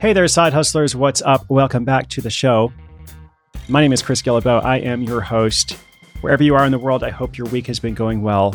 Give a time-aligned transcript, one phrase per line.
[0.00, 0.94] Hey there, side hustlers.
[0.94, 1.44] What's up?
[1.50, 2.72] Welcome back to the show.
[3.68, 4.62] My name is Chris Guillebeau.
[4.62, 5.72] I am your host.
[6.20, 8.54] Wherever you are in the world, I hope your week has been going well.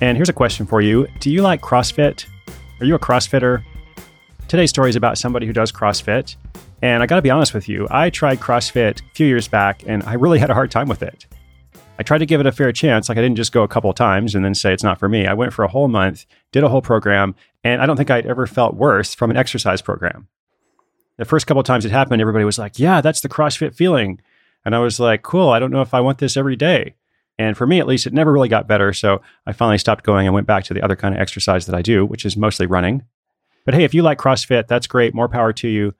[0.00, 2.26] And here's a question for you Do you like CrossFit?
[2.78, 3.64] Are you a CrossFitter?
[4.46, 6.36] Today's story is about somebody who does CrossFit.
[6.80, 9.82] And I got to be honest with you, I tried CrossFit a few years back
[9.84, 11.26] and I really had a hard time with it.
[11.98, 13.08] I tried to give it a fair chance.
[13.08, 15.26] Like I didn't just go a couple times and then say it's not for me.
[15.26, 18.26] I went for a whole month, did a whole program, and I don't think I'd
[18.26, 20.28] ever felt worse from an exercise program.
[21.18, 24.20] The first couple times it happened, everybody was like, Yeah, that's the CrossFit feeling.
[24.64, 26.94] And I was like, Cool, I don't know if I want this every day.
[27.38, 28.92] And for me, at least, it never really got better.
[28.92, 31.74] So I finally stopped going and went back to the other kind of exercise that
[31.74, 33.02] I do, which is mostly running.
[33.64, 35.14] But hey, if you like CrossFit, that's great.
[35.14, 35.94] More power to you.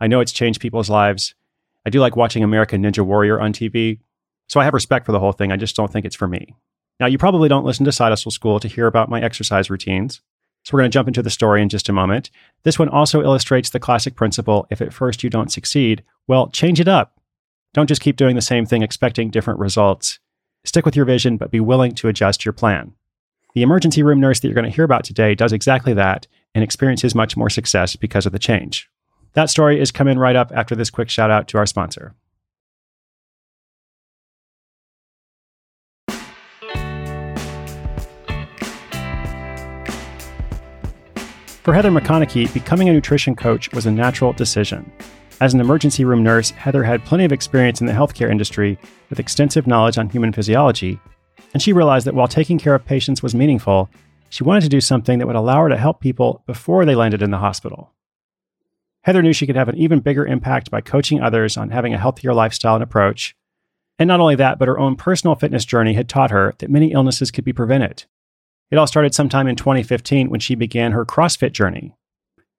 [0.00, 1.34] I know it's changed people's lives.
[1.86, 4.00] I do like watching American Ninja Warrior on TV.
[4.48, 5.50] So I have respect for the whole thing.
[5.50, 6.54] I just don't think it's for me.
[7.00, 10.20] Now, you probably don't listen to Side Hustle School to hear about my exercise routines.
[10.64, 12.30] So we're going to jump into the story in just a moment.
[12.62, 16.78] This one also illustrates the classic principle if at first you don't succeed, well, change
[16.78, 17.20] it up.
[17.74, 20.20] Don't just keep doing the same thing expecting different results.
[20.64, 22.92] Stick with your vision, but be willing to adjust your plan.
[23.54, 26.62] The emergency room nurse that you're going to hear about today does exactly that and
[26.62, 28.88] experiences much more success because of the change.
[29.34, 32.14] That story is coming right up after this quick shout out to our sponsor.
[41.62, 44.90] For Heather McConaughey, becoming a nutrition coach was a natural decision.
[45.40, 48.76] As an emergency room nurse, Heather had plenty of experience in the healthcare industry
[49.08, 50.98] with extensive knowledge on human physiology,
[51.54, 53.88] and she realized that while taking care of patients was meaningful,
[54.28, 57.22] she wanted to do something that would allow her to help people before they landed
[57.22, 57.92] in the hospital.
[59.02, 61.98] Heather knew she could have an even bigger impact by coaching others on having a
[61.98, 63.36] healthier lifestyle and approach.
[64.00, 66.90] And not only that, but her own personal fitness journey had taught her that many
[66.90, 68.06] illnesses could be prevented.
[68.72, 71.94] It all started sometime in 2015 when she began her CrossFit journey.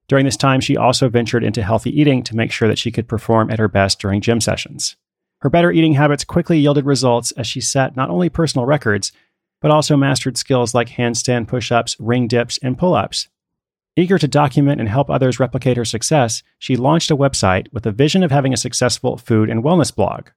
[0.08, 3.08] During this time, she also ventured into healthy eating to make sure that she could
[3.08, 4.96] perform at her best during gym sessions.
[5.40, 9.12] Her better eating habits quickly yielded results as she set not only personal records,
[9.60, 13.28] but also mastered skills like handstand push ups, ring dips, and pull ups.
[13.96, 17.92] Eager to document and help others replicate her success, she launched a website with a
[17.92, 20.30] vision of having a successful food and wellness blog.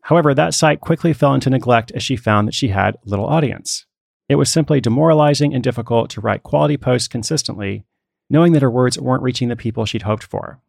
[0.00, 3.84] However, that site quickly fell into neglect as she found that she had little audience.
[4.28, 7.84] It was simply demoralizing and difficult to write quality posts consistently,
[8.30, 10.60] knowing that her words weren't reaching the people she'd hoped for.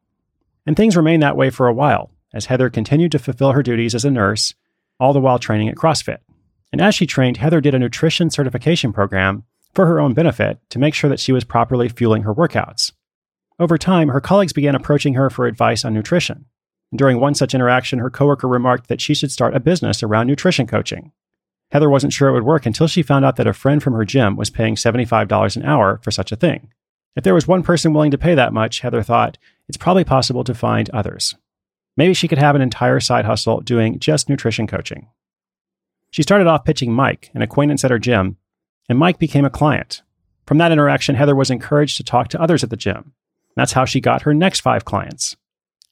[0.66, 3.96] And things remained that way for a while, as Heather continued to fulfill her duties
[3.96, 4.54] as a nurse,
[5.00, 6.20] all the while training at CrossFit.
[6.72, 9.44] And as she trained, Heather did a nutrition certification program
[9.74, 12.92] for her own benefit to make sure that she was properly fueling her workouts.
[13.60, 16.46] Over time, her colleagues began approaching her for advice on nutrition.
[16.92, 20.28] And during one such interaction, her coworker remarked that she should start a business around
[20.28, 21.12] nutrition coaching.
[21.74, 24.06] Heather wasn't sure it would work until she found out that a friend from her
[24.06, 26.70] gym was paying $75 an hour for such a thing.
[27.16, 30.44] If there was one person willing to pay that much, Heather thought, it's probably possible
[30.44, 31.34] to find others.
[31.98, 35.08] Maybe she could have an entire side hustle doing just nutrition coaching.
[36.12, 38.38] She started off pitching Mike, an acquaintance at her gym,
[38.88, 40.04] and Mike became a client.
[40.46, 43.14] From that interaction, Heather was encouraged to talk to others at the gym.
[43.56, 45.36] That's how she got her next five clients.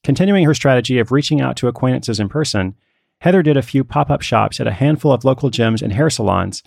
[0.04, 2.76] Continuing her strategy of reaching out to acquaintances in person,
[3.22, 6.10] Heather did a few pop up shops at a handful of local gyms and hair
[6.10, 6.64] salons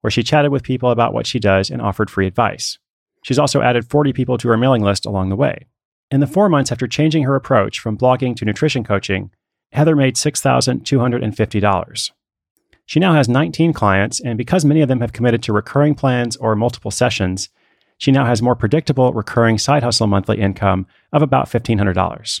[0.00, 2.78] where she chatted with people about what she does and offered free advice.
[3.22, 5.66] She's also added 40 people to her mailing list along the way.
[6.10, 9.30] In the four months after changing her approach from blogging to nutrition coaching,
[9.72, 12.10] Heather made $6,250.
[12.86, 16.36] She now has 19 clients, and because many of them have committed to recurring plans
[16.36, 17.50] or multiple sessions,
[17.98, 22.40] she now has more predictable recurring side hustle monthly income of about $1,500.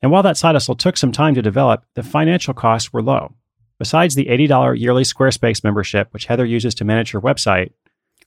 [0.00, 3.34] And while that side hustle took some time to develop, the financial costs were low.
[3.78, 7.70] Besides the $80 yearly Squarespace membership, which Heather uses to manage her website,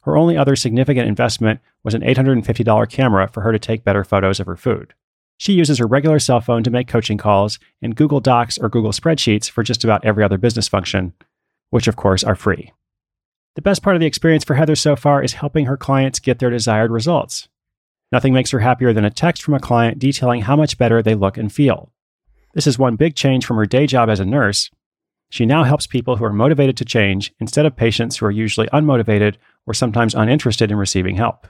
[0.02, 4.40] her only other significant investment was an $850 camera for her to take better photos
[4.40, 4.94] of her food.
[5.38, 8.92] She uses her regular cell phone to make coaching calls and Google Docs or Google
[8.92, 11.14] Spreadsheets for just about every other business function,
[11.70, 12.72] which of course are free.
[13.56, 16.40] The best part of the experience for Heather so far is helping her clients get
[16.40, 17.50] their desired results.
[18.12, 21.16] Nothing makes her happier than a text from a client detailing how much better they
[21.16, 21.92] look and feel.
[22.54, 24.70] This is one big change from her day job as a nurse.
[25.30, 28.68] She now helps people who are motivated to change instead of patients who are usually
[28.68, 29.36] unmotivated
[29.66, 31.48] or sometimes uninterested in receiving help.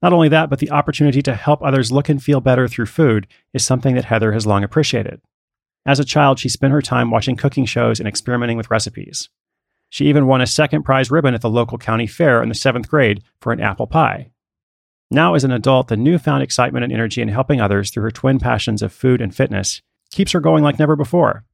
[0.00, 3.26] Not only that, but the opportunity to help others look and feel better through food
[3.52, 5.20] is something that Heather has long appreciated.
[5.84, 9.28] As a child, she spent her time watching cooking shows and experimenting with recipes.
[9.88, 12.88] She even won a second prize ribbon at the local county fair in the seventh
[12.88, 14.30] grade for an apple pie.
[15.10, 18.38] Now, as an adult, the newfound excitement and energy in helping others through her twin
[18.38, 21.44] passions of food and fitness keeps her going like never before.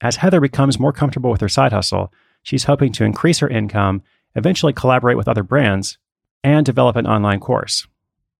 [0.00, 2.12] As Heather becomes more comfortable with her side hustle,
[2.42, 4.02] she's hoping to increase her income,
[4.36, 5.98] eventually collaborate with other brands,
[6.44, 7.86] and develop an online course.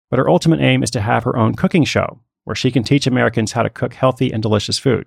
[0.09, 3.07] But her ultimate aim is to have her own cooking show, where she can teach
[3.07, 5.07] Americans how to cook healthy and delicious food.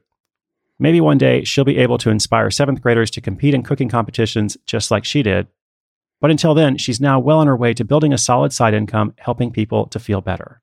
[0.78, 4.58] Maybe one day she'll be able to inspire seventh graders to compete in cooking competitions
[4.66, 5.48] just like she did.
[6.24, 9.14] But until then, she's now well on her way to building a solid side income,
[9.18, 10.62] helping people to feel better.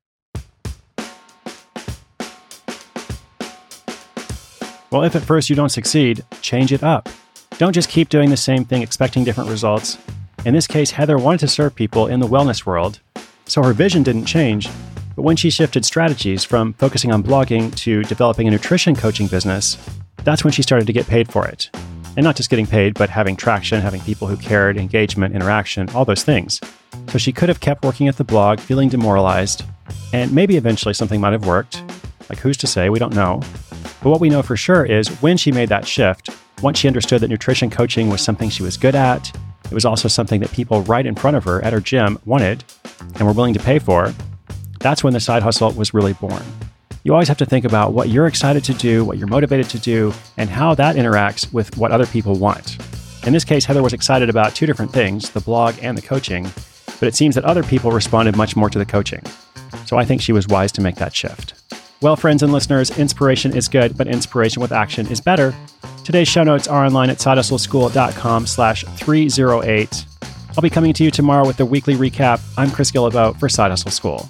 [4.90, 7.10] Well, if at first you don't succeed, change it up.
[7.58, 9.98] Don't just keep doing the same thing expecting different results.
[10.46, 13.00] In this case, Heather wanted to serve people in the wellness world,
[13.44, 14.66] so her vision didn't change.
[15.14, 19.76] But when she shifted strategies from focusing on blogging to developing a nutrition coaching business,
[20.24, 21.68] that's when she started to get paid for it.
[22.16, 26.04] And not just getting paid, but having traction, having people who cared, engagement, interaction, all
[26.04, 26.60] those things.
[27.08, 29.64] So she could have kept working at the blog, feeling demoralized,
[30.12, 31.82] and maybe eventually something might have worked.
[32.28, 32.90] Like, who's to say?
[32.90, 33.40] We don't know.
[34.02, 36.30] But what we know for sure is when she made that shift,
[36.62, 39.34] once she understood that nutrition coaching was something she was good at,
[39.64, 42.64] it was also something that people right in front of her at her gym wanted
[43.16, 44.12] and were willing to pay for,
[44.80, 46.42] that's when the side hustle was really born.
[47.02, 49.78] You always have to think about what you're excited to do, what you're motivated to
[49.78, 52.76] do, and how that interacts with what other people want.
[53.26, 56.44] In this case, Heather was excited about two different things the blog and the coaching,
[56.98, 59.22] but it seems that other people responded much more to the coaching.
[59.86, 61.54] So I think she was wise to make that shift.
[62.02, 65.54] Well, friends and listeners, inspiration is good, but inspiration with action is better.
[66.04, 70.04] Today's show notes are online at sidehustleschool.com slash 308.
[70.56, 72.42] I'll be coming to you tomorrow with the weekly recap.
[72.58, 74.28] I'm Chris Guillebeau for Side Hustle School.